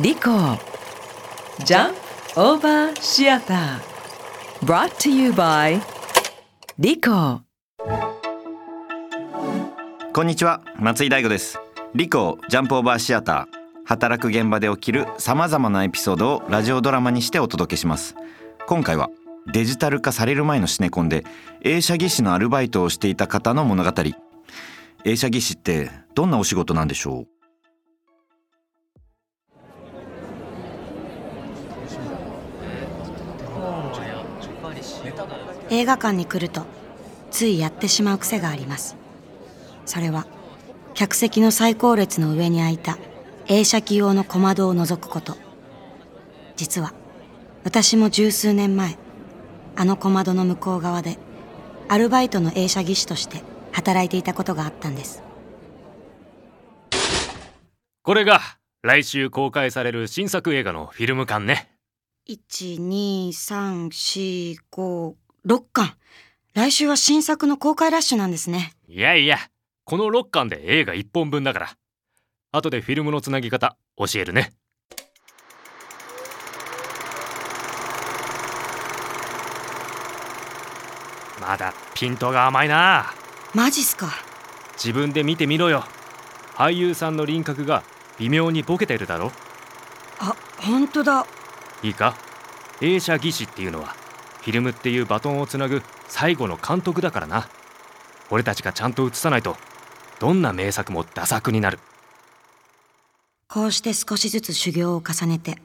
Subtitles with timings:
[0.00, 0.22] リコ
[1.64, 1.94] ジャン
[2.34, 5.80] オーバーシアター brought to you by
[6.80, 7.42] リコ
[10.12, 10.62] こんにちは。
[10.80, 11.60] 松井大吾です。
[11.94, 18.16] リコジャンプオーバーシアター働く現場で起きるさまざまなエピソードをラジオドラマにしてお届けします。
[18.66, 19.10] 今回は
[19.52, 21.22] デジタル化される前のシネコンで
[21.62, 23.92] 映写技師のアルバイトをしていた方の物語。
[25.04, 27.28] 映写技師ってどんなお仕事なんでしょう？
[35.70, 36.62] 映画館に来ると
[37.30, 38.96] ついやってしまう癖があります。
[39.86, 40.26] それは
[40.94, 42.98] 客席の最高列の上に開いた
[43.46, 45.36] 映写機用の小窓を覗くこと。
[46.56, 46.92] 実は
[47.64, 48.96] 私も十数年前
[49.76, 51.18] あの小窓の向こう側で
[51.88, 55.22] アルバイトの映写技師として働いていたことがあったんです。
[58.02, 58.40] これが
[58.82, 61.73] 来週公開される新作映画のフィルム館ね。
[62.28, 65.14] 12345
[65.46, 65.94] 6巻。
[66.54, 68.72] 来週は新作の公開ラッシュなんですね。
[68.88, 69.36] いやいや
[69.84, 71.76] この6巻で映画1本分だから。
[72.50, 74.54] 後でフィルムのつなぎ方教えるね。
[81.40, 83.12] まだピントが甘いな。
[83.54, 84.08] マジっすか。
[84.76, 85.84] 自分で見てみろよ。
[86.54, 87.82] 俳優さんの輪郭が
[88.18, 89.30] 微妙にボケてるだろ。
[90.20, 91.26] あ本当だ
[91.84, 92.16] いいか？
[92.80, 93.88] 映写技師っていうのは
[94.40, 97.46] フィルムっていうバトンをつなぐ最後の監督だからな。
[98.30, 99.56] 俺たちがちゃんと映さないと
[100.18, 101.78] どんな名作もダ作になる。
[103.48, 105.58] こうして少しずつ修行を重ねて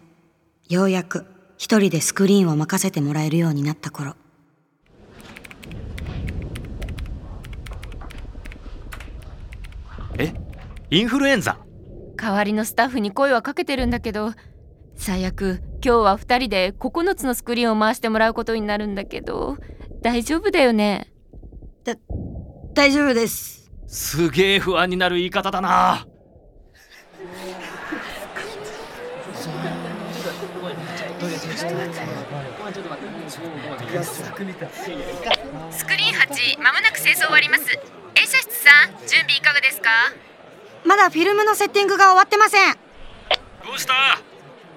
[0.68, 1.26] ようやく
[1.58, 4.16] 一人でスクリーンを任せてもらえるようになった頃。
[10.18, 10.34] え？
[10.92, 11.58] インフルエンザ？
[12.18, 14.34] 代わりのスタッフに声はかけてるんだけど
[15.02, 19.56] 最悪今日は2人で9つのスクリーンを回してもらうことになるんだけど
[20.02, 21.12] 大丈夫だよね？
[21.86, 21.96] だ
[22.74, 23.72] 大丈夫です。
[23.88, 26.06] すげえ不安になる言い方だな。
[35.72, 37.64] スクリーン8まもなく清掃終わります。
[38.16, 39.90] 映写室さん準備いかがですか？
[40.86, 42.74] まだフィルムのセッティングが終わってません。
[42.74, 43.94] どうした？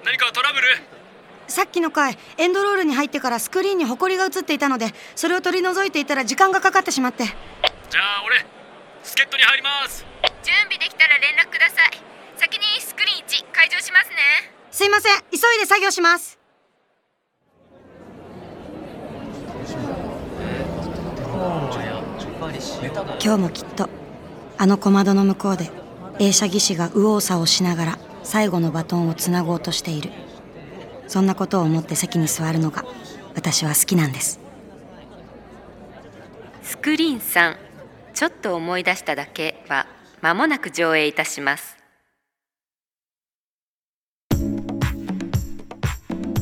[0.05, 0.67] 何かトラブル？
[1.47, 7.25] さっきの回エンドロールに入ってからスクリーンにホコリが映っていたのでそれを取り除いていたら時間がかかってしまって。
[7.25, 8.45] じゃあ俺
[9.05, 10.05] 助っ人に入ります。
[10.43, 11.91] 準備できたら連絡ください。
[12.37, 14.17] 先にスクリーン1開場しますね。
[14.71, 16.39] すいません急いで作業します。
[23.25, 23.89] 今日もきっと
[24.59, 25.71] あの小窓の向こうで
[26.19, 30.11] 映写技師が右往左往しながら最後のバトンをつなごうとしている。
[31.09, 32.85] そんなことを思って席に座るのが
[33.35, 34.41] 私は好きなんです。
[36.63, 37.57] スクリーン3
[38.15, 39.87] ちょっと思い出しただけは
[40.21, 41.77] 間もなく上映いたします。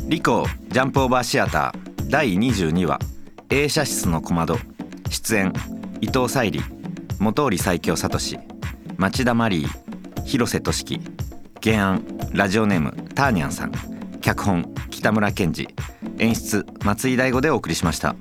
[0.07, 2.99] リコジャンプオーバーシアター第22話
[3.49, 4.57] 映写室の小窓。
[5.09, 5.53] 出演
[6.01, 6.63] 伊藤沙莉
[7.19, 8.19] 本織最強聡
[8.97, 11.01] 町田マリー広瀬俊樹
[11.63, 13.73] 原案ラジオネームターニャンさん。
[14.23, 15.69] 脚本北村健二
[16.19, 18.17] 演出松井大吾でお送りしました。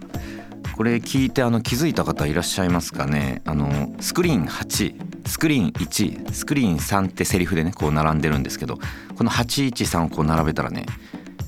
[0.75, 3.41] これ聞いてあの気づいた方いらっしゃいますかね。
[3.45, 8.77] あのスクリーン8スクリーン1スクリーン3ってセリフでねこう並んでるんですけど
[9.17, 10.85] この813をこう並べたらね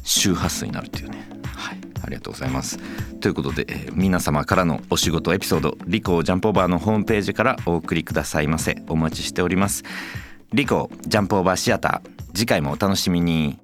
[0.04, 1.28] 周波数になるっていうね。
[1.56, 1.78] はい。
[2.04, 2.78] ありがとうございます。
[3.20, 8.82] ということで、えー皆様からのお仕事エピソードリコージャンプオーバーのホームページからお送りくださいませ。
[8.88, 9.84] お待ちしております。
[10.54, 12.10] リコジャンプオーバーシアター。
[12.34, 13.58] 次回もお楽しみに。